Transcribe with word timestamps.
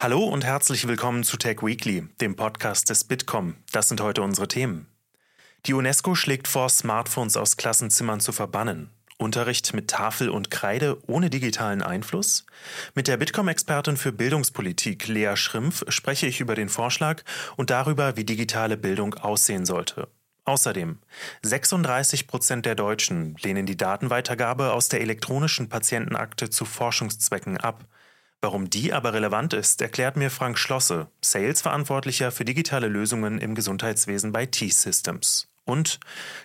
Hallo 0.00 0.22
und 0.22 0.44
herzlich 0.44 0.86
willkommen 0.86 1.24
zu 1.24 1.36
Tech 1.36 1.60
Weekly, 1.60 2.06
dem 2.20 2.36
Podcast 2.36 2.88
des 2.88 3.02
Bitkom. 3.02 3.56
Das 3.72 3.88
sind 3.88 4.00
heute 4.00 4.22
unsere 4.22 4.46
Themen. 4.46 4.86
Die 5.66 5.74
UNESCO 5.74 6.14
schlägt 6.14 6.46
vor, 6.46 6.68
Smartphones 6.68 7.36
aus 7.36 7.56
Klassenzimmern 7.56 8.20
zu 8.20 8.30
verbannen. 8.30 8.90
Unterricht 9.16 9.74
mit 9.74 9.90
Tafel 9.90 10.28
und 10.28 10.52
Kreide 10.52 10.98
ohne 11.08 11.30
digitalen 11.30 11.82
Einfluss? 11.82 12.46
Mit 12.94 13.08
der 13.08 13.16
Bitkom-Expertin 13.16 13.96
für 13.96 14.12
Bildungspolitik 14.12 15.08
Lea 15.08 15.34
Schrimpf 15.34 15.82
spreche 15.88 16.28
ich 16.28 16.38
über 16.40 16.54
den 16.54 16.68
Vorschlag 16.68 17.24
und 17.56 17.70
darüber, 17.70 18.16
wie 18.16 18.24
digitale 18.24 18.76
Bildung 18.76 19.14
aussehen 19.14 19.66
sollte. 19.66 20.06
Außerdem, 20.44 21.00
36 21.42 22.28
Prozent 22.28 22.66
der 22.66 22.76
Deutschen 22.76 23.36
lehnen 23.42 23.66
die 23.66 23.76
Datenweitergabe 23.76 24.72
aus 24.72 24.88
der 24.88 25.00
elektronischen 25.00 25.68
Patientenakte 25.68 26.50
zu 26.50 26.64
Forschungszwecken 26.64 27.56
ab. 27.56 27.84
Warum 28.40 28.70
die 28.70 28.92
aber 28.92 29.14
relevant 29.14 29.52
ist, 29.52 29.82
erklärt 29.82 30.16
mir 30.16 30.30
Frank 30.30 30.58
Schlosse, 30.58 31.08
Sales-Verantwortlicher 31.20 32.30
für 32.30 32.44
digitale 32.44 32.86
Lösungen 32.86 33.38
im 33.38 33.56
Gesundheitswesen 33.56 34.30
bei 34.30 34.46
T-Systems. 34.46 35.48
Und 35.64 35.98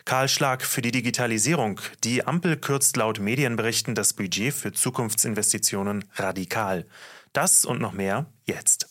Karl 0.04 0.28
Schlag 0.28 0.64
für 0.64 0.82
die 0.82 0.92
Digitalisierung. 0.92 1.80
Die 2.04 2.26
Ampel 2.26 2.58
kürzt 2.58 2.98
laut 2.98 3.20
Medienberichten 3.20 3.94
das 3.94 4.14
Budget 4.14 4.56
für 4.56 4.72
Zukunftsinvestitionen 4.72 6.06
radikal. 6.16 6.88
Das 7.32 7.64
und 7.64 7.80
noch 7.80 7.94
mehr 7.94 8.26
jetzt. 8.46 8.88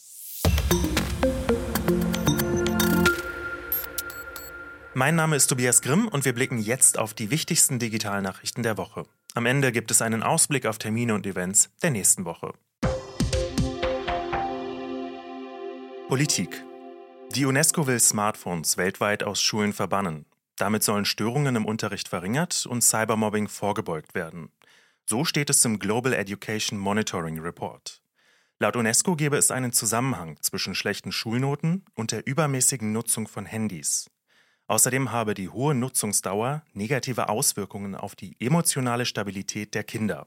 Mein 4.94 5.16
Name 5.16 5.34
ist 5.34 5.48
Tobias 5.48 5.82
Grimm 5.82 6.06
und 6.06 6.24
wir 6.24 6.34
blicken 6.34 6.58
jetzt 6.58 6.98
auf 6.98 7.14
die 7.14 7.30
wichtigsten 7.30 7.80
Digitalnachrichten 7.80 8.62
der 8.62 8.76
Woche. 8.76 9.06
Am 9.34 9.46
Ende 9.46 9.72
gibt 9.72 9.90
es 9.90 10.02
einen 10.02 10.22
Ausblick 10.22 10.66
auf 10.66 10.78
Termine 10.78 11.14
und 11.14 11.26
Events 11.26 11.68
der 11.82 11.90
nächsten 11.90 12.24
Woche. 12.24 12.52
Politik. 16.12 16.62
Die 17.34 17.46
UNESCO 17.46 17.86
will 17.86 17.98
Smartphones 17.98 18.76
weltweit 18.76 19.22
aus 19.22 19.40
Schulen 19.40 19.72
verbannen. 19.72 20.26
Damit 20.56 20.82
sollen 20.82 21.06
Störungen 21.06 21.56
im 21.56 21.64
Unterricht 21.64 22.06
verringert 22.06 22.66
und 22.66 22.82
Cybermobbing 22.82 23.48
vorgebeugt 23.48 24.14
werden. 24.14 24.50
So 25.06 25.24
steht 25.24 25.48
es 25.48 25.64
im 25.64 25.78
Global 25.78 26.12
Education 26.12 26.78
Monitoring 26.78 27.40
Report. 27.40 28.02
Laut 28.58 28.76
UNESCO 28.76 29.16
gebe 29.16 29.38
es 29.38 29.50
einen 29.50 29.72
Zusammenhang 29.72 30.36
zwischen 30.42 30.74
schlechten 30.74 31.12
Schulnoten 31.12 31.86
und 31.94 32.12
der 32.12 32.26
übermäßigen 32.26 32.92
Nutzung 32.92 33.26
von 33.26 33.46
Handys. 33.46 34.10
Außerdem 34.66 35.12
habe 35.12 35.32
die 35.32 35.48
hohe 35.48 35.74
Nutzungsdauer 35.74 36.62
negative 36.74 37.30
Auswirkungen 37.30 37.94
auf 37.94 38.16
die 38.16 38.36
emotionale 38.38 39.06
Stabilität 39.06 39.74
der 39.74 39.84
Kinder. 39.84 40.26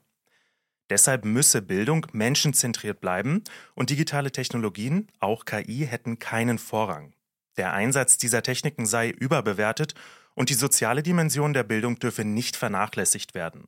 Deshalb 0.90 1.26
müsse 1.26 1.62
Bildung 1.62 2.06
menschenzentriert 2.14 3.02
bleiben 3.02 3.44
und 3.74 3.90
digitale 3.90 4.32
Technologien, 4.32 5.08
auch 5.20 5.46
KI, 5.46 5.88
hätten 5.88 6.20
keinen 6.20 6.60
Vorrang. 6.60 7.14
Der 7.58 7.74
Einsatz 7.74 8.18
dieser 8.18 8.44
Techniken 8.44 8.86
sei 8.86 9.10
überbewertet 9.10 9.96
und 10.36 10.50
die 10.50 10.56
soziale 10.56 11.02
Dimension 11.02 11.54
der 11.54 11.64
Bildung 11.64 11.98
dürfe 11.98 12.26
nicht 12.26 12.56
vernachlässigt 12.56 13.34
werden. 13.34 13.66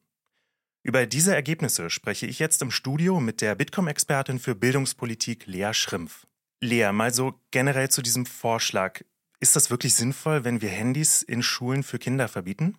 Über 0.83 1.05
diese 1.05 1.33
Ergebnisse 1.33 1.89
spreche 1.89 2.27
ich 2.27 2.39
jetzt 2.39 2.61
im 2.61 2.71
Studio 2.71 3.19
mit 3.19 3.41
der 3.41 3.55
Bitkom-Expertin 3.55 4.39
für 4.39 4.55
Bildungspolitik 4.55 5.45
Lea 5.45 5.73
Schrimpf. 5.73 6.27
Lea, 6.61 6.91
mal 6.91 7.13
so 7.13 7.39
generell 7.51 7.89
zu 7.89 8.01
diesem 8.01 8.25
Vorschlag. 8.25 9.01
Ist 9.39 9.55
das 9.55 9.69
wirklich 9.69 9.95
sinnvoll, 9.95 10.43
wenn 10.43 10.61
wir 10.61 10.69
Handys 10.69 11.21
in 11.21 11.43
Schulen 11.43 11.83
für 11.83 11.99
Kinder 11.99 12.27
verbieten? 12.27 12.77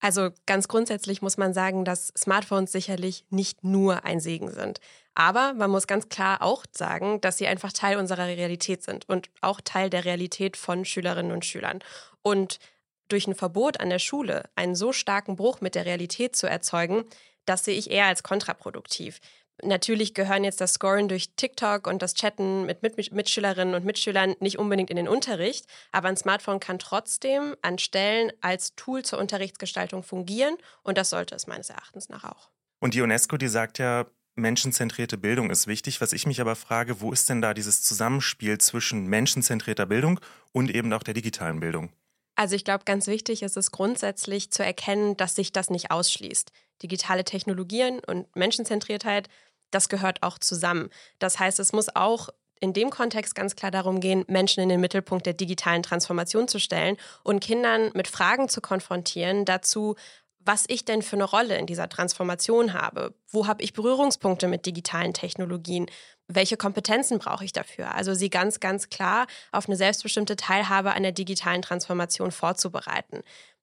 Also 0.00 0.30
ganz 0.46 0.68
grundsätzlich 0.68 1.22
muss 1.22 1.36
man 1.36 1.52
sagen, 1.52 1.84
dass 1.84 2.12
Smartphones 2.16 2.70
sicherlich 2.70 3.24
nicht 3.30 3.64
nur 3.64 4.04
ein 4.04 4.20
Segen 4.20 4.50
sind. 4.50 4.80
Aber 5.14 5.54
man 5.54 5.70
muss 5.70 5.88
ganz 5.88 6.08
klar 6.08 6.42
auch 6.42 6.64
sagen, 6.70 7.20
dass 7.20 7.38
sie 7.38 7.48
einfach 7.48 7.72
Teil 7.72 7.98
unserer 7.98 8.26
Realität 8.26 8.84
sind 8.84 9.08
und 9.08 9.30
auch 9.40 9.60
Teil 9.60 9.90
der 9.90 10.04
Realität 10.04 10.56
von 10.56 10.84
Schülerinnen 10.84 11.32
und 11.32 11.44
Schülern. 11.44 11.80
Und 12.22 12.60
durch 13.08 13.26
ein 13.26 13.34
Verbot 13.34 13.80
an 13.80 13.90
der 13.90 13.98
Schule 13.98 14.44
einen 14.54 14.76
so 14.76 14.92
starken 14.92 15.34
Bruch 15.34 15.60
mit 15.60 15.74
der 15.74 15.86
Realität 15.86 16.36
zu 16.36 16.46
erzeugen, 16.48 17.04
das 17.46 17.64
sehe 17.64 17.76
ich 17.76 17.90
eher 17.90 18.06
als 18.06 18.22
kontraproduktiv. 18.22 19.18
Natürlich 19.62 20.14
gehören 20.14 20.44
jetzt 20.44 20.60
das 20.60 20.74
Scoren 20.74 21.08
durch 21.08 21.30
TikTok 21.34 21.86
und 21.86 22.00
das 22.00 22.14
Chatten 22.14 22.64
mit 22.66 22.82
Mitschülerinnen 22.82 23.74
und 23.74 23.84
Mitschülern 23.84 24.36
nicht 24.40 24.58
unbedingt 24.58 24.90
in 24.90 24.96
den 24.96 25.08
Unterricht, 25.08 25.66
aber 25.90 26.08
ein 26.08 26.16
Smartphone 26.16 26.60
kann 26.60 26.78
trotzdem 26.78 27.56
an 27.62 27.78
Stellen 27.78 28.32
als 28.40 28.74
Tool 28.76 29.04
zur 29.04 29.18
Unterrichtsgestaltung 29.18 30.02
fungieren 30.02 30.56
und 30.82 30.96
das 30.96 31.10
sollte 31.10 31.34
es 31.34 31.46
meines 31.46 31.70
Erachtens 31.70 32.08
nach 32.08 32.24
auch. 32.24 32.50
Und 32.80 32.94
die 32.94 33.00
UNESCO, 33.00 33.36
die 33.36 33.48
sagt 33.48 33.78
ja, 33.78 34.06
menschenzentrierte 34.38 35.18
Bildung 35.18 35.50
ist 35.50 35.66
wichtig. 35.66 36.00
Was 36.00 36.12
ich 36.12 36.26
mich 36.26 36.40
aber 36.40 36.56
frage, 36.56 37.00
wo 37.00 37.12
ist 37.12 37.28
denn 37.28 37.42
da 37.42 37.52
dieses 37.52 37.82
Zusammenspiel 37.82 38.58
zwischen 38.58 39.06
menschenzentrierter 39.06 39.86
Bildung 39.86 40.20
und 40.52 40.70
eben 40.72 40.92
auch 40.92 41.02
der 41.02 41.14
digitalen 41.14 41.60
Bildung? 41.60 41.92
Also 42.36 42.54
ich 42.54 42.64
glaube, 42.64 42.84
ganz 42.84 43.08
wichtig 43.08 43.42
ist 43.42 43.56
es 43.56 43.72
grundsätzlich 43.72 44.52
zu 44.52 44.64
erkennen, 44.64 45.16
dass 45.16 45.34
sich 45.34 45.50
das 45.50 45.70
nicht 45.70 45.90
ausschließt. 45.90 46.52
Digitale 46.84 47.24
Technologien 47.24 47.98
und 48.06 48.34
Menschenzentriertheit 48.36 49.28
das 49.70 49.88
gehört 49.88 50.22
auch 50.22 50.38
zusammen. 50.38 50.90
Das 51.18 51.38
heißt, 51.38 51.58
es 51.60 51.72
muss 51.72 51.94
auch 51.94 52.28
in 52.60 52.72
dem 52.72 52.90
Kontext 52.90 53.34
ganz 53.34 53.56
klar 53.56 53.70
darum 53.70 54.00
gehen, 54.00 54.24
Menschen 54.28 54.62
in 54.62 54.68
den 54.68 54.80
Mittelpunkt 54.80 55.26
der 55.26 55.34
digitalen 55.34 55.82
Transformation 55.82 56.48
zu 56.48 56.58
stellen 56.58 56.96
und 57.22 57.40
Kindern 57.40 57.90
mit 57.94 58.08
Fragen 58.08 58.48
zu 58.48 58.60
konfrontieren 58.60 59.44
dazu, 59.44 59.94
was 60.40 60.64
ich 60.68 60.84
denn 60.84 61.02
für 61.02 61.16
eine 61.16 61.24
Rolle 61.24 61.58
in 61.58 61.66
dieser 61.66 61.88
Transformation 61.88 62.72
habe. 62.72 63.14
Wo 63.28 63.46
habe 63.46 63.62
ich 63.62 63.74
Berührungspunkte 63.74 64.48
mit 64.48 64.64
digitalen 64.64 65.12
Technologien? 65.12 65.86
Welche 66.26 66.56
Kompetenzen 66.56 67.18
brauche 67.18 67.44
ich 67.44 67.52
dafür? 67.52 67.94
Also 67.94 68.14
sie 68.14 68.30
ganz, 68.30 68.58
ganz 68.58 68.88
klar 68.88 69.26
auf 69.52 69.66
eine 69.66 69.76
selbstbestimmte 69.76 70.36
Teilhabe 70.36 70.94
an 70.94 71.02
der 71.02 71.12
digitalen 71.12 71.60
Transformation 71.60 72.32
vorzubereiten. 72.32 73.22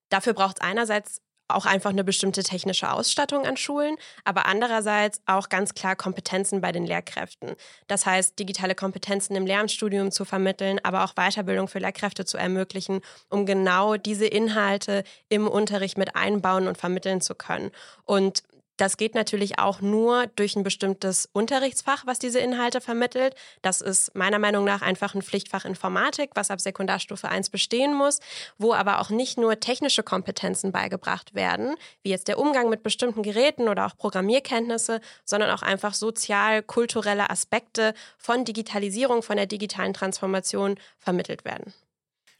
Dafür 0.09 0.33
braucht 0.33 0.57
es 0.57 0.61
einerseits 0.61 1.21
auch 1.47 1.65
einfach 1.65 1.91
eine 1.91 2.03
bestimmte 2.03 2.43
technische 2.43 2.91
Ausstattung 2.91 3.45
an 3.45 3.57
Schulen, 3.57 3.95
aber 4.23 4.45
andererseits 4.45 5.21
auch 5.25 5.49
ganz 5.49 5.73
klar 5.73 5.95
Kompetenzen 5.95 6.61
bei 6.61 6.71
den 6.71 6.85
Lehrkräften. 6.85 7.55
Das 7.87 8.05
heißt, 8.05 8.37
digitale 8.39 8.75
Kompetenzen 8.75 9.35
im 9.35 9.45
Lehramtsstudium 9.45 10.11
zu 10.11 10.25
vermitteln, 10.25 10.79
aber 10.83 11.03
auch 11.03 11.13
Weiterbildung 11.13 11.67
für 11.67 11.79
Lehrkräfte 11.79 12.25
zu 12.25 12.37
ermöglichen, 12.37 13.01
um 13.29 13.45
genau 13.45 13.95
diese 13.97 14.25
Inhalte 14.25 15.03
im 15.29 15.47
Unterricht 15.47 15.97
mit 15.97 16.15
einbauen 16.15 16.67
und 16.67 16.77
vermitteln 16.77 17.21
zu 17.21 17.35
können. 17.35 17.71
Und 18.05 18.43
das 18.77 18.97
geht 18.97 19.15
natürlich 19.15 19.59
auch 19.59 19.81
nur 19.81 20.27
durch 20.35 20.55
ein 20.55 20.63
bestimmtes 20.63 21.29
Unterrichtsfach, 21.31 22.05
was 22.05 22.19
diese 22.19 22.39
Inhalte 22.39 22.81
vermittelt. 22.81 23.35
Das 23.61 23.81
ist 23.81 24.13
meiner 24.15 24.39
Meinung 24.39 24.65
nach 24.65 24.81
einfach 24.81 25.15
ein 25.15 25.21
Pflichtfach 25.21 25.65
Informatik, 25.65 26.31
was 26.35 26.51
ab 26.51 26.59
Sekundarstufe 26.59 27.29
1 27.29 27.49
bestehen 27.49 27.93
muss, 27.93 28.19
wo 28.57 28.73
aber 28.73 28.99
auch 28.99 29.09
nicht 29.09 29.37
nur 29.37 29.59
technische 29.59 30.03
Kompetenzen 30.03 30.71
beigebracht 30.71 31.35
werden, 31.35 31.75
wie 32.03 32.09
jetzt 32.09 32.27
der 32.27 32.37
Umgang 32.37 32.69
mit 32.69 32.83
bestimmten 32.83 33.23
Geräten 33.23 33.69
oder 33.69 33.85
auch 33.85 33.95
Programmierkenntnisse, 33.95 34.99
sondern 35.23 35.51
auch 35.51 35.61
einfach 35.61 35.93
sozial-kulturelle 35.93 37.29
Aspekte 37.29 37.93
von 38.17 38.43
Digitalisierung, 38.43 39.23
von 39.23 39.37
der 39.37 39.45
digitalen 39.45 39.93
Transformation 39.93 40.75
vermittelt 40.97 41.45
werden. 41.45 41.73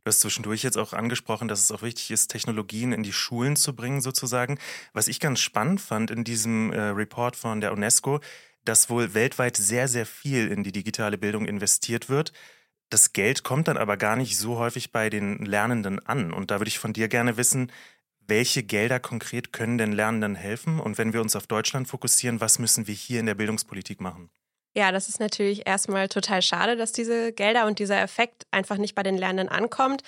Du 0.06 0.10
hast 0.10 0.20
zwischendurch 0.20 0.62
jetzt 0.62 0.78
auch 0.78 0.94
angesprochen, 0.94 1.48
dass 1.48 1.64
es 1.64 1.72
auch 1.72 1.82
wichtig 1.82 2.12
ist, 2.12 2.28
Technologien 2.28 2.92
in 2.92 3.02
die 3.02 3.12
Schulen 3.12 3.56
zu 3.56 3.76
bringen, 3.76 4.02
sozusagen. 4.02 4.60
Was 4.94 5.08
ich 5.08 5.20
ganz 5.20 5.40
spannend 5.40 5.82
fand 5.82 6.12
in 6.12 6.24
diesem 6.24 6.72
äh, 6.72 6.80
Report 6.80 7.36
von 7.36 7.60
der 7.60 7.74
UNESCO, 7.74 8.20
dass 8.66 8.92
wohl 8.92 9.16
weltweit 9.16 9.58
sehr, 9.58 9.88
sehr 9.88 10.06
viel 10.06 10.52
in 10.52 10.62
die 10.62 10.72
digitale 10.72 11.18
Bildung 11.18 11.48
investiert 11.48 12.08
wird. 12.08 12.34
Das 12.92 13.14
Geld 13.14 13.44
kommt 13.44 13.68
dann 13.68 13.78
aber 13.78 13.98
gar 13.98 14.16
nicht 14.16 14.38
so 14.38 14.60
häufig 14.60 14.92
bei 14.92 15.10
den 15.10 15.44
Lernenden 15.44 15.98
an. 16.06 16.32
Und 16.34 16.52
da 16.52 16.60
würde 16.60 16.70
ich 16.70 16.78
von 16.78 16.94
dir 16.94 17.08
gerne 17.08 17.36
wissen, 17.38 17.72
welche 18.28 18.62
Gelder 18.62 19.00
konkret 19.00 19.54
können 19.54 19.80
den 19.80 19.92
Lernenden 19.92 20.36
helfen? 20.36 20.80
Und 20.80 21.00
wenn 21.00 21.14
wir 21.14 21.22
uns 21.22 21.36
auf 21.36 21.48
Deutschland 21.48 21.88
fokussieren, 21.88 22.42
was 22.42 22.60
müssen 22.60 22.86
wir 22.86 22.94
hier 22.94 23.20
in 23.20 23.26
der 23.26 23.34
Bildungspolitik 23.34 24.02
machen? 24.02 24.30
Ja, 24.78 24.92
das 24.92 25.08
ist 25.08 25.22
natürlich 25.22 25.66
erstmal 25.66 26.10
total 26.10 26.42
schade, 26.42 26.76
dass 26.76 26.92
diese 26.92 27.32
Gelder 27.32 27.66
und 27.66 27.80
dieser 27.80 28.02
Effekt 28.02 28.46
einfach 28.52 28.76
nicht 28.78 28.94
bei 28.94 29.04
den 29.04 29.18
Lernenden 29.18 29.48
ankommt. 29.48 30.04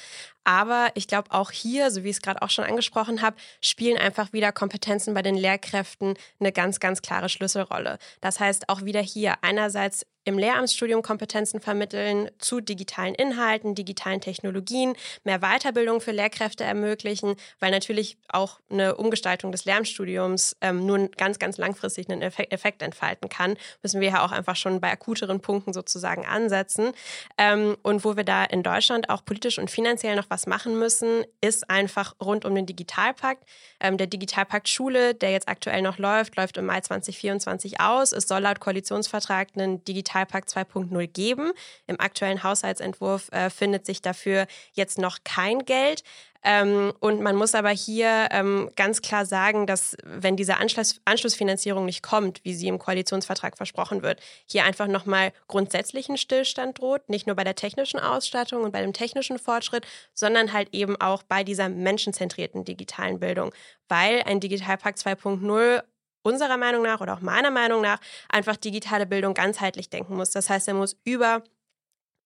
Aber 0.47 0.91
ich 0.93 1.09
glaube, 1.09 1.31
auch 1.31 1.51
hier, 1.51 1.91
so 1.91 2.05
wie 2.05 2.09
ich 2.09 2.15
es 2.15 2.21
gerade 2.21 2.41
auch 2.41 2.49
schon 2.49 2.63
angesprochen 2.63 3.21
habe, 3.21 3.35
spielen 3.59 3.97
einfach 3.97 4.31
wieder 4.31 4.53
Kompetenzen 4.53 5.13
bei 5.13 5.21
den 5.21 5.35
Lehrkräften 5.35 6.13
eine 6.39 6.53
ganz, 6.53 6.79
ganz 6.79 7.01
klare 7.01 7.27
Schlüsselrolle. 7.27 7.97
Das 8.21 8.39
heißt, 8.39 8.69
auch 8.69 8.85
wieder 8.85 9.01
hier 9.01 9.35
einerseits 9.41 10.05
im 10.27 10.37
Lehramtsstudium 10.37 11.01
Kompetenzen 11.01 11.61
vermitteln 11.61 12.29
zu 12.37 12.59
digitalen 12.59 13.15
Inhalten, 13.15 13.75
digitalen 13.75 14.19
Technologien, 14.19 14.93
mehr 15.23 15.39
Weiterbildung 15.39 16.01
für 16.01 16.11
Lehrkräfte 16.11 16.65
ermöglichen, 16.65 17.35
weil 17.59 17.71
natürlich 17.71 18.17
auch 18.27 18.59
eine 18.69 18.97
Umgestaltung 18.97 19.53
des 19.53 19.63
Lehramtsstudiums 19.63 20.57
ähm, 20.59 20.85
nur 20.85 21.07
ganz, 21.11 21.39
ganz 21.39 21.57
langfristig 21.57 22.09
einen 22.09 22.21
Effekt, 22.21 22.81
entfalten 22.81 23.29
kann, 23.29 23.55
müssen 23.81 24.01
wir 24.01 24.09
ja 24.09 24.25
auch 24.25 24.31
einfach 24.31 24.57
schon 24.57 24.81
bei 24.81 24.91
akuteren 24.91 25.39
Punkten 25.39 25.71
sozusagen 25.71 26.25
ansetzen. 26.25 26.91
Ähm, 27.37 27.77
und 27.81 28.03
wo 28.03 28.17
wir 28.17 28.25
da 28.25 28.43
in 28.43 28.63
Deutschland 28.63 29.09
auch 29.09 29.23
politisch 29.23 29.57
und 29.57 29.71
finanziell 29.71 30.17
noch 30.17 30.29
was 30.29 30.36
machen 30.45 30.77
müssen, 30.77 31.23
ist 31.41 31.69
einfach 31.69 32.15
rund 32.21 32.45
um 32.45 32.53
den 32.53 32.65
Digitalpakt. 32.65 33.43
Ähm, 33.79 33.97
der 33.97 34.07
Digitalpakt 34.07 34.69
Schule, 34.69 35.15
der 35.15 35.31
jetzt 35.31 35.47
aktuell 35.47 35.81
noch 35.81 35.97
läuft, 35.97 36.35
läuft 36.35 36.57
im 36.57 36.65
Mai 36.65 36.81
2024 36.81 37.79
aus. 37.79 38.11
Es 38.11 38.27
soll 38.27 38.41
laut 38.41 38.59
Koalitionsvertrag 38.59 39.49
einen 39.55 39.83
Digital 39.83 39.97
Digitalpakt 39.97 40.49
2.0 40.49 41.07
geben. 41.07 41.51
Im 41.87 41.99
aktuellen 41.99 42.43
Haushaltsentwurf 42.43 43.29
äh, 43.31 43.49
findet 43.49 43.85
sich 43.85 44.01
dafür 44.01 44.47
jetzt 44.73 44.97
noch 44.97 45.19
kein 45.23 45.65
Geld. 45.65 46.03
Ähm, 46.49 46.93
und 47.01 47.19
man 47.19 47.35
muss 47.35 47.55
aber 47.55 47.71
hier 47.71 48.29
ähm, 48.31 48.69
ganz 48.77 49.01
klar 49.01 49.25
sagen, 49.25 49.67
dass 49.67 49.97
wenn 50.05 50.37
diese 50.37 50.55
Anschluss, 50.55 51.01
Anschlussfinanzierung 51.03 51.83
nicht 51.83 52.01
kommt, 52.01 52.39
wie 52.45 52.53
sie 52.53 52.69
im 52.69 52.79
Koalitionsvertrag 52.79 53.57
versprochen 53.57 54.01
wird, 54.01 54.21
hier 54.45 54.63
einfach 54.63 54.87
nochmal 54.87 55.33
grundsätzlich 55.49 56.07
ein 56.07 56.15
Stillstand 56.15 56.79
droht, 56.79 57.09
nicht 57.09 57.27
nur 57.27 57.35
bei 57.35 57.43
der 57.43 57.55
technischen 57.55 57.99
Ausstattung 57.99 58.63
und 58.63 58.71
bei 58.71 58.81
dem 58.81 58.93
technischen 58.93 59.39
Fortschritt, 59.39 59.85
sondern 60.13 60.53
halt 60.53 60.69
eben 60.71 60.95
auch 61.01 61.21
bei 61.23 61.43
dieser 61.43 61.67
menschenzentrierten 61.67 62.63
digitalen 62.63 63.19
Bildung, 63.19 63.53
weil 63.89 64.23
ein 64.23 64.39
Digitalpakt 64.39 64.99
2.0 64.99 65.83
unserer 66.23 66.55
Meinung 66.55 66.83
nach 66.83 67.01
oder 67.01 67.13
auch 67.15 67.21
meiner 67.21 67.51
Meinung 67.51 67.81
nach 67.81 67.99
einfach 68.29 68.55
digitale 68.55 69.05
Bildung 69.05 69.33
ganzheitlich 69.33 69.89
denken 69.89 70.15
muss. 70.15 70.31
Das 70.31 70.49
heißt, 70.49 70.69
er 70.69 70.75
muss 70.75 70.95
über 71.03 71.43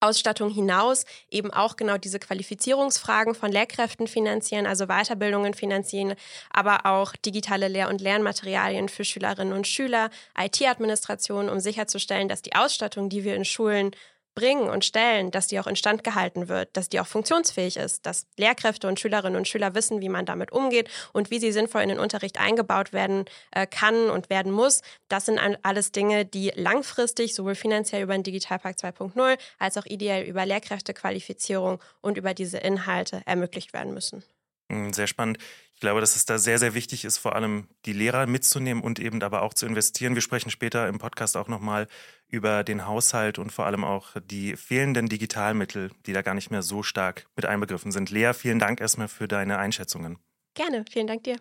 Ausstattung 0.02 0.50
hinaus 0.50 1.06
eben 1.30 1.52
auch 1.52 1.76
genau 1.76 1.98
diese 1.98 2.20
Qualifizierungsfragen 2.20 3.36
von 3.36 3.52
Lehrkräften 3.52 4.08
finanzieren, 4.08 4.66
also 4.66 4.88
Weiterbildungen 4.88 5.54
finanzieren, 5.54 6.16
aber 6.50 6.86
auch 6.86 7.16
digitale 7.16 7.68
Lehr- 7.68 7.90
und 7.90 8.02
Lernmaterialien 8.02 8.90
für 8.90 9.06
Schülerinnen 9.06 9.54
und 9.54 9.68
Schüler, 9.68 10.10
IT-Administration, 10.38 11.50
um 11.50 11.60
sicherzustellen, 11.60 12.28
dass 12.28 12.42
die 12.42 12.56
Ausstattung, 12.56 13.10
die 13.10 13.24
wir 13.24 13.36
in 13.36 13.46
Schulen 13.46 13.92
bringen 14.36 14.70
und 14.70 14.86
stellen, 14.86 15.32
dass 15.32 15.48
die 15.48 15.60
auch 15.60 15.68
instand 15.68 16.04
gehalten 16.04 16.48
wird, 16.48 16.76
dass 16.78 16.90
die 16.90 17.00
auch 17.00 17.08
funktionsfähig 17.08 17.78
ist, 17.78 18.06
dass 18.06 18.28
Lehrkräfte 18.38 18.88
und 18.88 19.00
Schülerinnen 19.00 19.38
und 19.38 19.48
Schüler 19.48 19.76
wissen, 19.76 20.02
wie 20.02 20.10
man 20.10 20.26
damit 20.26 20.52
umgeht 20.52 20.90
und 21.14 21.32
wie 21.32 21.40
sie 21.40 21.52
sinnvoll 21.52 21.82
in 21.82 21.90
den 21.90 22.00
Unterricht 22.00 22.40
eingebaut 22.40 22.94
werden 22.94 23.26
äh, 23.52 23.68
kann 23.68 24.10
und 24.10 24.30
werden 24.30 24.52
muss. 24.52 24.82
Das 25.10 25.26
sind 25.26 25.40
alles 25.64 25.92
Dinge, 25.92 26.26
die 26.26 26.52
langfristig 26.56 27.36
sowohl 27.36 27.56
finanziell 27.56 28.04
über 28.04 28.14
den 28.14 28.24
Digitalpakt 28.24 28.80
2.0 28.80 29.38
als 29.60 29.78
auch 29.78 29.86
ideell 29.86 30.24
über 30.24 30.46
Lehrkräftequalifizierung 30.46 31.80
und 32.02 32.18
über 32.18 32.34
diese 32.34 32.58
Inhalte 32.58 33.22
ermöglicht 33.26 33.74
werden 33.74 33.94
müssen. 33.94 34.24
Hm, 34.72 34.94
sehr 34.94 35.08
spannend. 35.08 35.38
Ich 35.74 35.82
glaube, 35.82 36.00
dass 36.00 36.16
es 36.16 36.26
da 36.26 36.38
sehr, 36.38 36.60
sehr 36.60 36.74
wichtig 36.74 37.04
ist, 37.04 37.18
vor 37.18 37.36
allem 37.36 37.68
die 37.86 37.92
Lehrer 37.92 38.26
mitzunehmen 38.26 38.82
und 38.82 39.00
eben 39.00 39.22
aber 39.22 39.42
auch 39.42 39.54
zu 39.54 39.66
investieren. 39.66 40.16
Wir 40.16 40.22
sprechen 40.22 40.50
später 40.50 40.88
im 40.88 40.98
Podcast 40.98 41.36
auch 41.36 41.50
nochmal 41.50 41.88
über 42.30 42.64
den 42.64 42.86
Haushalt 42.86 43.38
und 43.38 43.52
vor 43.52 43.66
allem 43.66 43.84
auch 43.84 44.16
die 44.24 44.56
fehlenden 44.56 45.10
Digitalmittel, 45.10 45.92
die 46.06 46.14
da 46.14 46.22
gar 46.22 46.36
nicht 46.36 46.52
mehr 46.52 46.62
so 46.62 46.84
stark 46.84 47.26
mit 47.36 47.46
einbegriffen 47.46 47.92
sind. 47.92 48.12
Lea, 48.12 48.32
vielen 48.34 48.60
Dank 48.60 48.80
erstmal 48.80 49.10
für 49.10 49.28
deine 49.28 49.58
Einschätzungen. 49.58 50.20
Gerne, 50.54 50.86
vielen 50.90 51.08
Dank 51.08 51.24
dir. 51.26 51.36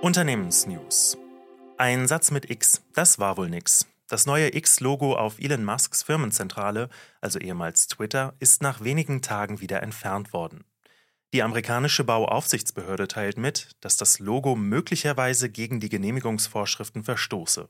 Unternehmensnews. 0.00 1.18
Ein 1.78 2.06
Satz 2.06 2.30
mit 2.30 2.48
X, 2.50 2.82
das 2.94 3.18
war 3.18 3.36
wohl 3.36 3.48
nix. 3.48 3.86
Das 4.08 4.24
neue 4.24 4.54
X-Logo 4.54 5.16
auf 5.16 5.40
Elon 5.40 5.64
Musks 5.64 6.04
Firmenzentrale, 6.04 6.88
also 7.20 7.40
ehemals 7.40 7.88
Twitter, 7.88 8.34
ist 8.38 8.62
nach 8.62 8.84
wenigen 8.84 9.20
Tagen 9.20 9.60
wieder 9.60 9.82
entfernt 9.82 10.32
worden. 10.32 10.64
Die 11.34 11.42
amerikanische 11.42 12.04
Bauaufsichtsbehörde 12.04 13.08
teilt 13.08 13.36
mit, 13.36 13.70
dass 13.80 13.96
das 13.96 14.20
Logo 14.20 14.54
möglicherweise 14.54 15.50
gegen 15.50 15.80
die 15.80 15.88
Genehmigungsvorschriften 15.88 17.02
verstoße. 17.02 17.68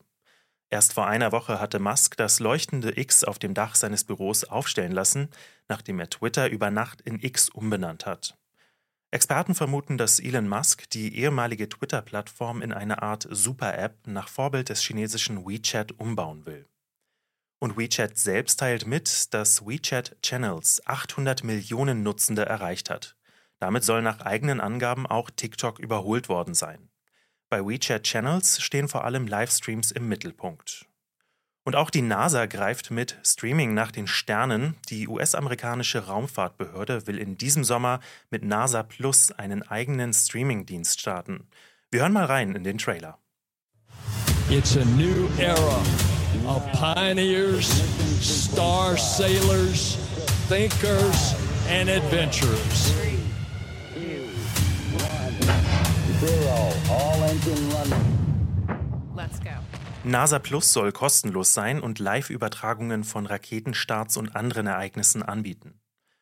Erst 0.68 0.92
vor 0.92 1.06
einer 1.06 1.32
Woche 1.32 1.58
hatte 1.58 1.78
Musk 1.78 2.16
das 2.16 2.38
leuchtende 2.38 2.98
X 2.98 3.24
auf 3.24 3.38
dem 3.38 3.54
Dach 3.54 3.74
seines 3.74 4.04
Büros 4.04 4.44
aufstellen 4.44 4.92
lassen, 4.92 5.30
nachdem 5.68 6.00
er 6.00 6.10
Twitter 6.10 6.50
über 6.50 6.70
Nacht 6.70 7.00
in 7.00 7.18
X 7.22 7.48
umbenannt 7.48 8.04
hat. 8.04 8.36
Experten 9.16 9.54
vermuten, 9.54 9.96
dass 9.96 10.20
Elon 10.20 10.46
Musk 10.46 10.90
die 10.90 11.16
ehemalige 11.16 11.70
Twitter-Plattform 11.70 12.60
in 12.60 12.74
eine 12.74 13.00
Art 13.00 13.26
Super-App 13.30 14.06
nach 14.06 14.28
Vorbild 14.28 14.68
des 14.68 14.82
chinesischen 14.82 15.46
WeChat 15.46 15.98
umbauen 15.98 16.44
will. 16.44 16.68
Und 17.58 17.78
WeChat 17.78 18.18
selbst 18.18 18.60
teilt 18.60 18.86
mit, 18.86 19.32
dass 19.32 19.64
WeChat 19.66 20.20
Channels 20.20 20.82
800 20.84 21.44
Millionen 21.44 22.02
Nutzende 22.02 22.44
erreicht 22.44 22.90
hat. 22.90 23.16
Damit 23.58 23.84
soll 23.84 24.02
nach 24.02 24.20
eigenen 24.20 24.60
Angaben 24.60 25.06
auch 25.06 25.30
TikTok 25.30 25.78
überholt 25.78 26.28
worden 26.28 26.52
sein. 26.52 26.90
Bei 27.48 27.66
WeChat 27.66 28.02
Channels 28.02 28.60
stehen 28.60 28.86
vor 28.86 29.04
allem 29.04 29.26
Livestreams 29.26 29.92
im 29.92 30.08
Mittelpunkt. 30.08 30.84
Und 31.66 31.74
auch 31.74 31.90
die 31.90 32.00
NASA 32.00 32.46
greift 32.46 32.92
mit 32.92 33.18
Streaming 33.24 33.74
nach 33.74 33.90
den 33.90 34.06
Sternen. 34.06 34.76
Die 34.88 35.08
US-amerikanische 35.08 36.06
Raumfahrtbehörde 36.06 37.08
will 37.08 37.18
in 37.18 37.38
diesem 37.38 37.64
Sommer 37.64 37.98
mit 38.30 38.44
NASA 38.44 38.84
Plus 38.84 39.32
einen 39.32 39.64
eigenen 39.64 40.12
Streaming-Dienst 40.12 41.00
starten. 41.00 41.48
Wir 41.90 42.02
hören 42.02 42.12
mal 42.12 42.26
rein 42.26 42.54
in 42.54 42.62
den 42.62 42.78
Trailer. 42.78 43.18
It's 44.48 44.76
a 44.76 44.84
new 44.84 45.28
era 45.40 45.82
of 46.46 46.62
pioneers, 46.70 47.82
star 48.20 48.96
sailors, 48.96 49.98
thinkers 50.48 51.34
and 51.69 51.90
adventurers. 51.90 52.94
Zero, 56.20 56.72
all 56.88 57.24
engine 57.24 57.72
running. 57.72 59.12
Let's 59.16 59.40
go. 59.40 59.65
NASA 60.06 60.38
Plus 60.38 60.73
soll 60.73 60.93
kostenlos 60.93 61.53
sein 61.53 61.81
und 61.81 61.99
Live-Übertragungen 61.99 63.03
von 63.03 63.26
Raketenstarts 63.26 64.17
und 64.17 64.37
anderen 64.37 64.69
Ereignissen 64.69 65.25
anbieten. 65.25 65.81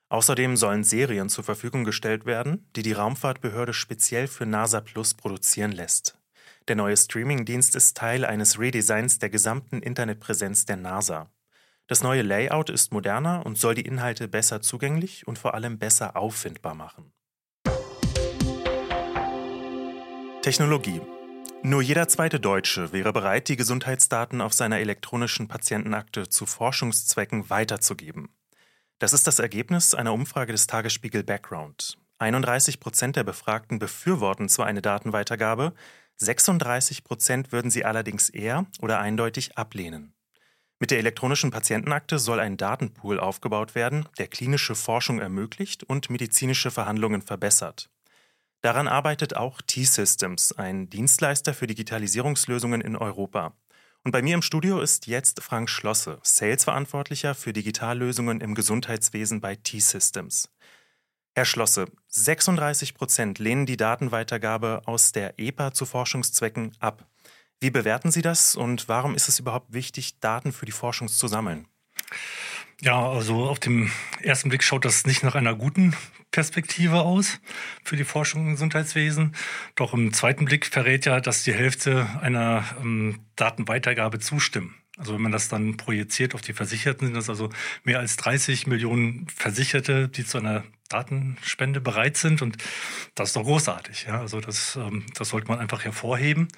Außerdem 0.08 0.56
sollen 0.56 0.84
Serien 0.84 1.28
zur 1.28 1.44
Verfügung 1.44 1.84
gestellt 1.84 2.24
werden, 2.24 2.66
die 2.76 2.82
die 2.82 2.94
Raumfahrtbehörde 2.94 3.74
speziell 3.74 4.26
für 4.26 4.46
NASA 4.46 4.80
Plus 4.80 5.12
produzieren 5.12 5.70
lässt. 5.70 6.16
Der 6.66 6.76
neue 6.76 6.96
Streaming-Dienst 6.96 7.76
ist 7.76 7.94
Teil 7.94 8.24
eines 8.24 8.58
Redesigns 8.58 9.18
der 9.18 9.28
gesamten 9.28 9.80
Internetpräsenz 9.80 10.64
der 10.64 10.76
NASA. 10.76 11.30
Das 11.86 12.02
neue 12.02 12.22
Layout 12.22 12.70
ist 12.70 12.90
moderner 12.90 13.44
und 13.44 13.58
soll 13.58 13.74
die 13.74 13.84
Inhalte 13.84 14.28
besser 14.28 14.62
zugänglich 14.62 15.28
und 15.28 15.38
vor 15.38 15.52
allem 15.52 15.78
besser 15.78 16.16
auffindbar 16.16 16.74
machen. 16.74 17.12
Technologie 20.40 21.02
nur 21.64 21.80
jeder 21.80 22.08
zweite 22.08 22.38
Deutsche 22.38 22.92
wäre 22.92 23.12
bereit, 23.14 23.48
die 23.48 23.56
Gesundheitsdaten 23.56 24.42
auf 24.42 24.52
seiner 24.52 24.80
elektronischen 24.80 25.48
Patientenakte 25.48 26.28
zu 26.28 26.44
Forschungszwecken 26.44 27.48
weiterzugeben. 27.48 28.28
Das 28.98 29.14
ist 29.14 29.26
das 29.26 29.38
Ergebnis 29.38 29.94
einer 29.94 30.12
Umfrage 30.12 30.52
des 30.52 30.66
Tagesspiegel 30.66 31.24
Background. 31.24 31.96
31 32.18 32.80
Prozent 32.80 33.16
der 33.16 33.24
Befragten 33.24 33.78
befürworten 33.78 34.50
zwar 34.50 34.66
eine 34.66 34.82
Datenweitergabe, 34.82 35.72
36 36.16 37.02
Prozent 37.02 37.50
würden 37.50 37.70
sie 37.70 37.86
allerdings 37.86 38.28
eher 38.28 38.66
oder 38.82 39.00
eindeutig 39.00 39.56
ablehnen. 39.56 40.12
Mit 40.78 40.90
der 40.90 40.98
elektronischen 40.98 41.50
Patientenakte 41.50 42.18
soll 42.18 42.40
ein 42.40 42.58
Datenpool 42.58 43.18
aufgebaut 43.18 43.74
werden, 43.74 44.06
der 44.18 44.28
klinische 44.28 44.74
Forschung 44.74 45.18
ermöglicht 45.18 45.82
und 45.82 46.10
medizinische 46.10 46.70
Verhandlungen 46.70 47.22
verbessert. 47.22 47.88
Daran 48.64 48.88
arbeitet 48.88 49.36
auch 49.36 49.60
T-Systems, 49.60 50.52
ein 50.52 50.88
Dienstleister 50.88 51.52
für 51.52 51.66
Digitalisierungslösungen 51.66 52.80
in 52.80 52.96
Europa. 52.96 53.52
Und 54.04 54.12
bei 54.12 54.22
mir 54.22 54.32
im 54.32 54.40
Studio 54.40 54.80
ist 54.80 55.06
jetzt 55.06 55.42
Frank 55.42 55.68
Schlosse, 55.68 56.18
Sales-Verantwortlicher 56.22 57.34
für 57.34 57.52
Digitallösungen 57.52 58.40
im 58.40 58.54
Gesundheitswesen 58.54 59.42
bei 59.42 59.56
T-Systems. 59.56 60.48
Herr 61.34 61.44
Schlosse, 61.44 61.88
36 62.08 62.94
Prozent 62.94 63.38
lehnen 63.38 63.66
die 63.66 63.76
Datenweitergabe 63.76 64.80
aus 64.86 65.12
der 65.12 65.38
EPA 65.38 65.74
zu 65.74 65.84
Forschungszwecken 65.84 66.72
ab. 66.78 67.06
Wie 67.60 67.68
bewerten 67.68 68.10
Sie 68.10 68.22
das 68.22 68.56
und 68.56 68.88
warum 68.88 69.14
ist 69.14 69.28
es 69.28 69.38
überhaupt 69.38 69.74
wichtig, 69.74 70.20
Daten 70.20 70.54
für 70.54 70.64
die 70.64 70.72
Forschung 70.72 71.08
zu 71.08 71.28
sammeln? 71.28 71.68
Ja, 72.84 73.08
also 73.08 73.44
auf 73.46 73.58
dem 73.60 73.90
ersten 74.20 74.50
Blick 74.50 74.62
schaut 74.62 74.84
das 74.84 75.06
nicht 75.06 75.22
nach 75.22 75.34
einer 75.34 75.54
guten 75.54 75.96
Perspektive 76.32 77.00
aus 77.00 77.40
für 77.82 77.96
die 77.96 78.04
Forschung 78.04 78.44
im 78.44 78.52
Gesundheitswesen. 78.52 79.34
Doch 79.74 79.94
im 79.94 80.12
zweiten 80.12 80.44
Blick 80.44 80.66
verrät 80.66 81.06
ja, 81.06 81.22
dass 81.22 81.44
die 81.44 81.54
Hälfte 81.54 82.06
einer 82.20 82.62
ähm, 82.82 83.20
Datenweitergabe 83.36 84.18
zustimmen. 84.18 84.74
Also 84.98 85.14
wenn 85.14 85.22
man 85.22 85.32
das 85.32 85.48
dann 85.48 85.78
projiziert 85.78 86.34
auf 86.34 86.42
die 86.42 86.52
Versicherten, 86.52 87.06
sind 87.06 87.16
das 87.16 87.30
also 87.30 87.48
mehr 87.84 88.00
als 88.00 88.18
30 88.18 88.66
Millionen 88.66 89.28
Versicherte, 89.34 90.10
die 90.10 90.26
zu 90.26 90.36
einer 90.36 90.62
Datenspende 90.90 91.80
bereit 91.80 92.18
sind. 92.18 92.42
Und 92.42 92.58
das 93.14 93.30
ist 93.30 93.36
doch 93.36 93.44
großartig. 93.44 94.04
Ja? 94.06 94.20
Also 94.20 94.42
das, 94.42 94.76
ähm, 94.76 95.06
das 95.14 95.30
sollte 95.30 95.48
man 95.48 95.58
einfach 95.58 95.86
hervorheben. 95.86 96.48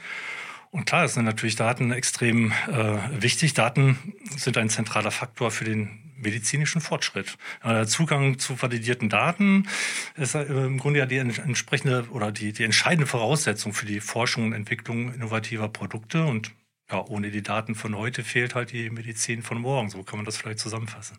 Und 0.76 0.84
klar, 0.84 1.04
es 1.04 1.14
sind 1.14 1.24
natürlich 1.24 1.56
Daten 1.56 1.90
extrem 1.90 2.52
äh, 2.68 3.22
wichtig. 3.22 3.54
Daten 3.54 4.12
sind 4.36 4.58
ein 4.58 4.68
zentraler 4.68 5.10
Faktor 5.10 5.50
für 5.50 5.64
den 5.64 6.12
medizinischen 6.18 6.82
Fortschritt. 6.82 7.38
Der 7.64 7.86
Zugang 7.86 8.38
zu 8.38 8.60
validierten 8.60 9.08
Daten 9.08 9.68
ist 10.16 10.34
äh, 10.34 10.42
im 10.44 10.76
Grunde 10.76 10.98
ja 10.98 11.06
die 11.06 11.16
entsprechende 11.16 12.06
oder 12.10 12.30
die, 12.30 12.52
die 12.52 12.64
entscheidende 12.64 13.06
Voraussetzung 13.06 13.72
für 13.72 13.86
die 13.86 14.00
Forschung 14.00 14.44
und 14.44 14.52
Entwicklung 14.52 15.14
innovativer 15.14 15.70
Produkte. 15.70 16.26
Und 16.26 16.52
ja, 16.90 17.02
ohne 17.06 17.30
die 17.30 17.42
Daten 17.42 17.74
von 17.74 17.96
heute 17.96 18.22
fehlt 18.22 18.54
halt 18.54 18.72
die 18.72 18.90
Medizin 18.90 19.42
von 19.42 19.58
morgen. 19.58 19.88
So 19.88 20.02
kann 20.02 20.18
man 20.18 20.26
das 20.26 20.36
vielleicht 20.36 20.58
zusammenfassen. 20.58 21.16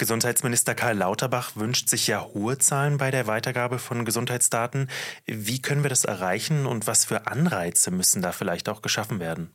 Gesundheitsminister 0.00 0.74
Karl 0.74 0.96
Lauterbach 0.96 1.56
wünscht 1.56 1.90
sich 1.90 2.06
ja 2.06 2.24
hohe 2.24 2.56
Zahlen 2.56 2.96
bei 2.96 3.10
der 3.10 3.26
Weitergabe 3.26 3.78
von 3.78 4.06
Gesundheitsdaten. 4.06 4.88
Wie 5.26 5.60
können 5.60 5.82
wir 5.82 5.90
das 5.90 6.06
erreichen 6.06 6.64
und 6.64 6.86
was 6.86 7.04
für 7.04 7.26
Anreize 7.26 7.90
müssen 7.90 8.22
da 8.22 8.32
vielleicht 8.32 8.70
auch 8.70 8.80
geschaffen 8.80 9.20
werden? 9.20 9.54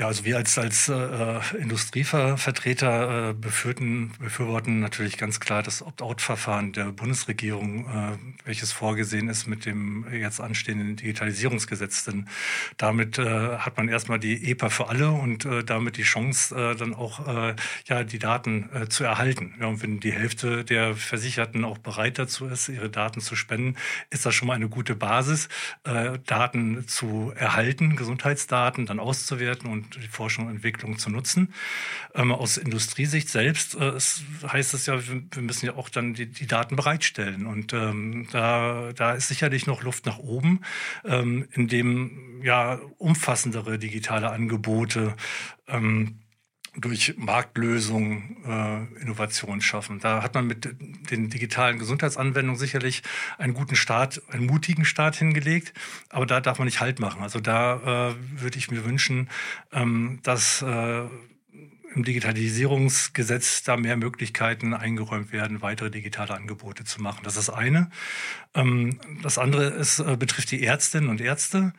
Ja, 0.00 0.06
also 0.06 0.24
wir 0.24 0.38
als, 0.38 0.56
als 0.56 0.88
äh, 0.88 1.40
Industrievertreter 1.58 3.28
äh, 3.28 3.34
befürworten, 3.34 4.12
befürworten 4.18 4.80
natürlich 4.80 5.18
ganz 5.18 5.40
klar 5.40 5.62
das 5.62 5.82
Opt-out-Verfahren 5.82 6.72
der 6.72 6.86
Bundesregierung, 6.86 7.84
äh, 7.84 8.16
welches 8.46 8.72
vorgesehen 8.72 9.28
ist 9.28 9.46
mit 9.46 9.66
dem 9.66 10.06
jetzt 10.10 10.40
anstehenden 10.40 10.96
Digitalisierungsgesetz. 10.96 12.04
Denn 12.06 12.28
damit 12.78 13.18
äh, 13.18 13.58
hat 13.58 13.76
man 13.76 13.88
erstmal 13.88 14.18
die 14.18 14.50
EPA 14.50 14.70
für 14.70 14.88
alle 14.88 15.10
und 15.10 15.44
äh, 15.44 15.64
damit 15.64 15.98
die 15.98 16.02
Chance, 16.02 16.54
äh, 16.54 16.74
dann 16.76 16.94
auch 16.94 17.28
äh, 17.28 17.54
ja, 17.84 18.02
die 18.02 18.18
Daten 18.18 18.70
äh, 18.72 18.88
zu 18.88 19.04
erhalten. 19.04 19.52
Ja, 19.60 19.66
und 19.66 19.82
wenn 19.82 20.00
die 20.00 20.12
Hälfte 20.12 20.64
der 20.64 20.94
Versicherten 20.94 21.62
auch 21.62 21.76
bereit 21.76 22.18
dazu 22.18 22.46
ist, 22.46 22.70
ihre 22.70 22.88
Daten 22.88 23.20
zu 23.20 23.36
spenden, 23.36 23.76
ist 24.08 24.24
das 24.24 24.34
schon 24.34 24.48
mal 24.48 24.54
eine 24.54 24.70
gute 24.70 24.94
Basis, 24.94 25.50
äh, 25.84 26.18
Daten 26.24 26.88
zu 26.88 27.34
erhalten, 27.36 27.96
Gesundheitsdaten 27.96 28.86
dann 28.86 28.98
auszuwerten 28.98 29.70
und 29.70 29.89
die 29.98 30.08
Forschung 30.08 30.46
und 30.46 30.56
Entwicklung 30.56 30.98
zu 30.98 31.10
nutzen. 31.10 31.52
Ähm, 32.14 32.32
aus 32.32 32.56
Industriesicht 32.56 33.28
selbst 33.28 33.74
äh, 33.74 33.88
es 33.90 34.22
heißt 34.46 34.74
es 34.74 34.86
ja, 34.86 34.98
wir, 35.06 35.42
müssen 35.42 35.66
ja 35.66 35.74
auch 35.74 35.88
dann 35.88 36.14
die, 36.14 36.26
die 36.26 36.46
Daten 36.46 36.76
bereitstellen. 36.76 37.46
Und 37.46 37.72
ähm, 37.72 38.28
da, 38.32 38.92
da 38.94 39.12
ist 39.12 39.28
sicherlich 39.28 39.66
noch 39.66 39.82
Luft 39.82 40.06
nach 40.06 40.18
oben, 40.18 40.60
ähm, 41.04 41.46
indem 41.52 42.42
ja 42.42 42.80
umfassendere 42.98 43.78
digitale 43.78 44.30
Angebote 44.30 45.14
ähm, 45.68 46.20
durch 46.80 47.14
Marktlösungen 47.16 48.36
äh, 48.44 49.02
Innovation 49.02 49.60
schaffen. 49.60 50.00
Da 50.00 50.22
hat 50.22 50.34
man 50.34 50.46
mit 50.46 50.68
den 51.10 51.30
digitalen 51.30 51.78
Gesundheitsanwendungen 51.78 52.58
sicherlich 52.58 53.02
einen 53.38 53.54
guten 53.54 53.76
Start, 53.76 54.22
einen 54.30 54.46
mutigen 54.46 54.84
Start 54.84 55.16
hingelegt, 55.16 55.72
aber 56.08 56.26
da 56.26 56.40
darf 56.40 56.58
man 56.58 56.66
nicht 56.66 56.80
Halt 56.80 56.98
machen. 56.98 57.22
Also 57.22 57.40
da 57.40 58.10
äh, 58.10 58.40
würde 58.40 58.58
ich 58.58 58.70
mir 58.70 58.84
wünschen, 58.84 59.28
ähm, 59.72 60.20
dass 60.22 60.62
äh, 60.62 61.04
im 61.94 62.04
Digitalisierungsgesetz 62.04 63.62
da 63.64 63.76
mehr 63.76 63.96
Möglichkeiten 63.96 64.74
eingeräumt 64.74 65.32
werden, 65.32 65.60
weitere 65.62 65.90
digitale 65.90 66.34
Angebote 66.34 66.84
zu 66.84 67.02
machen. 67.02 67.20
Das 67.24 67.36
ist 67.36 67.48
das 67.48 67.54
eine. 67.54 67.90
Ähm, 68.54 69.00
das 69.22 69.38
andere 69.38 69.64
ist, 69.64 69.98
äh, 69.98 70.16
betrifft 70.16 70.50
die 70.50 70.62
Ärztinnen 70.62 71.08
und 71.08 71.20
Ärzte. 71.20 71.72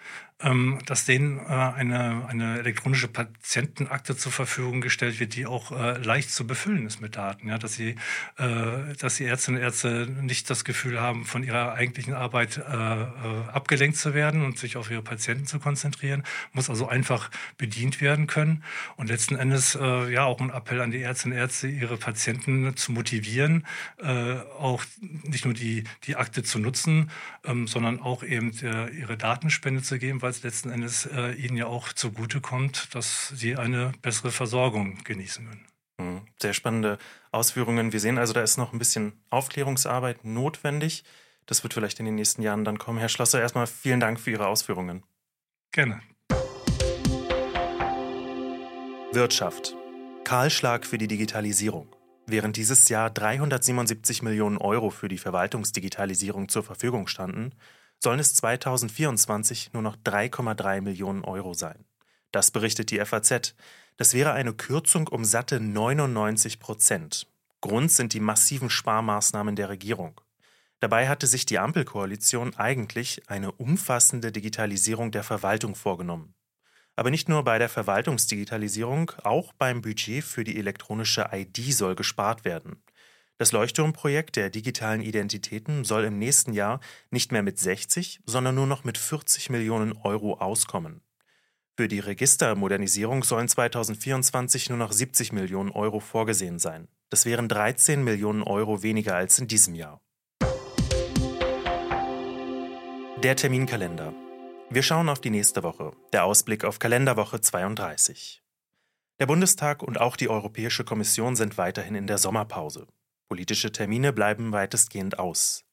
Ähm, 0.44 0.80
dass 0.88 1.06
denen 1.06 1.38
äh, 1.38 1.42
eine, 1.42 2.26
eine 2.28 2.58
elektronische 2.60 3.08
Patientenakte 3.08 4.18
zur 4.18 4.32
Verfügung 4.32 4.82
gestellt 4.82 5.20
wird, 5.20 5.36
die 5.36 5.46
auch 5.46 5.72
äh, 5.72 5.98
leicht 6.00 6.32
zu 6.32 6.48
befüllen 6.48 6.88
ist 6.88 7.00
mit 7.00 7.16
Daten. 7.16 7.48
Ja, 7.48 7.60
dass 7.60 7.76
sie, 7.76 7.96
äh, 8.38 8.96
dass 9.00 9.18
die 9.18 9.26
Ärztinnen 9.26 9.60
und 9.60 9.64
Ärzte 9.64 10.08
nicht 10.22 10.50
das 10.50 10.66
Gefühl 10.66 11.00
haben, 11.00 11.26
von 11.26 11.44
ihrer 11.44 11.74
eigentlichen 11.74 12.16
Arbeit 12.16 12.58
äh, 12.58 12.62
äh, 12.62 13.06
abgelenkt 13.54 13.98
zu 13.98 14.16
werden 14.16 14.44
und 14.44 14.58
sich 14.58 14.78
auf 14.78 14.90
ihre 14.90 15.04
Patienten 15.04 15.46
zu 15.46 15.60
konzentrieren, 15.60 16.24
muss 16.54 16.72
also 16.72 16.88
einfach 16.88 17.30
bedient 17.58 18.02
werden 18.02 18.26
können. 18.26 18.64
Und 18.96 19.10
letzten 19.10 19.36
Endes 19.36 19.76
äh, 19.76 20.12
ja 20.12 20.24
auch 20.24 20.42
ein 20.42 20.50
Appell 20.50 20.82
an 20.82 20.90
die 20.90 21.02
Ärztinnen 21.02 21.38
und 21.38 21.42
Ärzte, 21.42 21.68
ihre 21.68 21.98
Patienten 21.98 22.76
zu 22.76 22.92
motivieren, 22.92 23.66
auch 24.60 24.84
nicht 25.24 25.46
nur 25.46 25.54
die, 25.54 25.84
die 26.04 26.16
Akte 26.16 26.44
zu 26.44 26.60
nutzen, 26.60 27.12
ähm, 27.46 27.68
sondern 27.68 28.00
auch 28.00 28.24
eben 28.24 28.52
ihre 28.52 29.18
Datenspende 29.18 29.82
zu 29.82 30.00
geben, 30.00 30.22
weil 30.22 30.31
es 30.32 30.44
letzten 30.44 30.70
Endes 30.70 31.06
äh, 31.06 31.34
ihnen 31.34 31.58
ja 31.58 31.68
auch 31.68 31.94
zugutekommt, 31.94 32.94
dass 32.96 33.30
sie 33.30 33.56
eine 33.56 33.92
bessere 34.02 34.32
Versorgung 34.32 35.04
genießen 35.04 35.48
können. 35.48 35.66
Hm, 36.00 36.22
sehr 36.42 36.54
spannende 36.54 36.98
Ausführungen. 37.32 37.94
Wir 37.94 38.00
sehen 38.00 38.18
also, 38.18 38.34
da 38.34 38.42
ist 38.42 38.58
noch 38.58 38.74
ein 38.74 38.80
bisschen 38.80 39.14
Aufklärungsarbeit 39.30 40.26
notwendig. 40.26 41.04
Das 41.46 41.64
wird 41.64 41.74
vielleicht 41.74 42.00
in 42.00 42.06
den 42.06 42.16
nächsten 42.16 42.42
Jahren 42.42 42.66
dann 42.66 42.78
kommen. 42.78 43.00
Herr 43.00 43.10
Schlosser, 43.10 43.42
erstmal 43.42 43.68
vielen 43.68 44.00
Dank 44.00 44.20
für 44.20 44.32
Ihre 44.32 44.48
Ausführungen. 44.48 45.04
Gerne. 45.72 46.02
Wirtschaft. 49.14 49.76
Kahlschlag 50.24 50.86
für 50.86 50.98
die 50.98 51.08
Digitalisierung. 51.08 51.94
Während 52.28 52.56
dieses 52.56 52.88
Jahr 52.88 53.10
377 53.10 54.22
Millionen 54.22 54.58
Euro 54.58 54.90
für 54.90 55.10
die 55.10 55.18
Verwaltungsdigitalisierung 55.18 56.48
zur 56.48 56.64
Verfügung 56.64 57.08
standen, 57.08 57.52
sollen 58.04 58.20
es 58.20 58.34
2024 58.36 59.74
nur 59.74 59.84
noch 59.84 59.96
3,3 59.98 60.82
Millionen 60.82 61.24
Euro 61.24 61.54
sein. 61.54 61.86
Das 62.32 62.52
berichtet 62.52 62.92
die 62.92 63.04
FAZ. 63.04 63.56
Das 63.98 64.14
wäre 64.14 64.34
eine 64.34 64.54
Kürzung 64.54 65.08
um 65.08 65.26
satte 65.26 65.60
99 65.60 66.60
Prozent. 66.60 67.28
Grund 67.62 67.92
sind 67.92 68.14
die 68.14 68.20
massiven 68.20 68.70
Sparmaßnahmen 68.70 69.56
der 69.56 69.70
Regierung. 69.70 70.20
Dabei 70.80 71.08
hatte 71.08 71.28
sich 71.28 71.46
die 71.46 71.60
Ampelkoalition 71.60 72.56
eigentlich 72.56 73.30
eine 73.30 73.52
umfassende 73.52 74.32
Digitalisierung 74.32 75.12
der 75.12 75.24
Verwaltung 75.24 75.76
vorgenommen. 75.76 76.34
Aber 76.96 77.12
nicht 77.12 77.30
nur 77.30 77.44
bei 77.44 77.60
der 77.60 77.70
Verwaltungsdigitalisierung, 77.70 79.12
auch 79.24 79.54
beim 79.54 79.82
Budget 79.82 80.24
für 80.24 80.44
die 80.44 80.58
elektronische 80.58 81.30
ID 81.32 81.72
soll 81.72 81.96
gespart 81.96 82.46
werden. 82.46 82.82
Das 83.42 83.54
Leuchtturmprojekt 83.54 84.36
der 84.36 84.52
digitalen 84.52 85.02
Identitäten 85.02 85.84
soll 85.84 86.04
im 86.04 86.20
nächsten 86.20 86.54
Jahr 86.54 86.80
nicht 87.10 87.32
mehr 87.32 87.42
mit 87.42 87.58
60, 87.58 88.20
sondern 88.24 88.54
nur 88.54 88.68
noch 88.68 88.84
mit 88.84 89.00
40 89.00 89.50
Millionen 89.50 89.94
Euro 89.94 90.36
auskommen. 90.36 91.02
Für 91.76 91.88
die 91.88 91.98
Registermodernisierung 91.98 93.24
sollen 93.24 93.48
2024 93.48 94.70
nur 94.70 94.78
noch 94.78 94.92
70 94.92 95.34
Millionen 95.34 95.72
Euro 95.72 96.00
vorgesehen 96.00 96.60
sein. 96.60 96.88
Das 97.10 97.26
wären 97.26 97.50
13 97.50 98.04
Millionen 98.04 98.44
Euro 98.44 98.84
weniger 98.84 99.16
als 99.16 99.40
in 99.40 99.48
diesem 99.48 99.74
Jahr. 99.74 100.00
Der 103.24 103.36
Terminkalender. 103.36 104.14
Wir 104.70 104.84
schauen 104.84 105.10
auf 105.10 105.20
die 105.20 105.32
nächste 105.32 105.64
Woche. 105.64 105.94
Der 106.14 106.26
Ausblick 106.26 106.64
auf 106.64 106.78
Kalenderwoche 106.78 107.42
32. 107.42 108.44
Der 109.20 109.26
Bundestag 109.26 109.82
und 109.82 110.00
auch 110.00 110.16
die 110.16 110.30
Europäische 110.30 110.84
Kommission 110.84 111.36
sind 111.36 111.58
weiterhin 111.58 111.96
in 111.96 112.06
der 112.06 112.20
Sommerpause. 112.20 112.86
Politische 113.32 113.72
Termine 113.72 114.12
bleiben 114.12 114.52
weitestgehend 114.52 115.18
aus. 115.18 115.64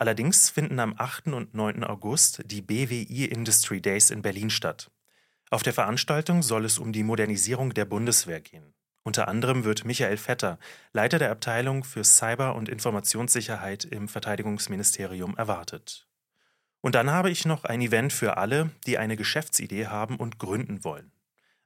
Allerdings 0.00 0.50
finden 0.50 0.80
am 0.80 0.96
8. 0.98 1.28
und 1.28 1.54
9. 1.54 1.84
August 1.84 2.42
die 2.46 2.60
BWI 2.60 3.26
Industry 3.26 3.80
Days 3.80 4.10
in 4.10 4.20
Berlin 4.20 4.50
statt. 4.50 4.90
Auf 5.48 5.62
der 5.62 5.72
Veranstaltung 5.72 6.42
soll 6.42 6.64
es 6.64 6.76
um 6.76 6.92
die 6.92 7.04
Modernisierung 7.04 7.72
der 7.72 7.84
Bundeswehr 7.84 8.40
gehen. 8.40 8.74
Unter 9.04 9.28
anderem 9.28 9.62
wird 9.62 9.84
Michael 9.84 10.16
Vetter, 10.16 10.58
Leiter 10.92 11.20
der 11.20 11.30
Abteilung 11.30 11.84
für 11.84 12.02
Cyber- 12.02 12.56
und 12.56 12.68
Informationssicherheit 12.68 13.84
im 13.84 14.08
Verteidigungsministerium, 14.08 15.36
erwartet. 15.36 16.08
Und 16.80 16.96
dann 16.96 17.12
habe 17.12 17.30
ich 17.30 17.44
noch 17.44 17.62
ein 17.62 17.80
Event 17.80 18.12
für 18.12 18.38
alle, 18.38 18.72
die 18.88 18.98
eine 18.98 19.16
Geschäftsidee 19.16 19.86
haben 19.86 20.16
und 20.16 20.40
gründen 20.40 20.82
wollen. 20.82 21.12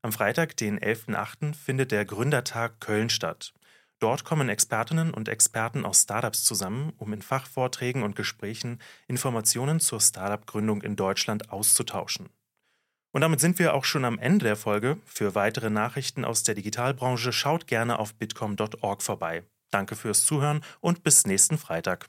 Am 0.02 0.12
Freitag, 0.12 0.58
den 0.58 0.78
11.08., 0.78 1.54
findet 1.54 1.90
der 1.90 2.04
Gründertag 2.04 2.80
Köln 2.80 3.08
statt. 3.08 3.54
Dort 4.00 4.24
kommen 4.24 4.48
Expertinnen 4.48 5.12
und 5.12 5.28
Experten 5.28 5.84
aus 5.84 6.02
Startups 6.02 6.44
zusammen, 6.44 6.92
um 6.98 7.12
in 7.12 7.22
Fachvorträgen 7.22 8.02
und 8.02 8.14
Gesprächen 8.14 8.80
Informationen 9.08 9.80
zur 9.80 10.00
Startup-Gründung 10.00 10.82
in 10.82 10.94
Deutschland 10.94 11.50
auszutauschen. 11.50 12.28
Und 13.12 13.22
damit 13.22 13.40
sind 13.40 13.58
wir 13.58 13.74
auch 13.74 13.84
schon 13.84 14.04
am 14.04 14.18
Ende 14.18 14.44
der 14.44 14.56
Folge. 14.56 14.98
Für 15.04 15.34
weitere 15.34 15.70
Nachrichten 15.70 16.24
aus 16.24 16.44
der 16.44 16.54
Digitalbranche 16.54 17.32
schaut 17.32 17.66
gerne 17.66 17.98
auf 17.98 18.14
bitcom.org 18.14 19.02
vorbei. 19.02 19.42
Danke 19.70 19.96
fürs 19.96 20.24
Zuhören 20.24 20.62
und 20.80 21.02
bis 21.02 21.26
nächsten 21.26 21.58
Freitag. 21.58 22.06